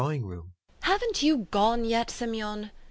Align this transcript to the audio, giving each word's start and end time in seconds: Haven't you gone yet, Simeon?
Haven't 0.81 1.21
you 1.21 1.47
gone 1.51 1.85
yet, 1.85 2.09
Simeon? 2.09 2.71